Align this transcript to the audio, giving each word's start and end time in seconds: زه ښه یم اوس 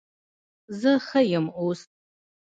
زه 0.79 0.91
ښه 1.07 1.21
یم 1.31 1.45
اوس 1.59 1.81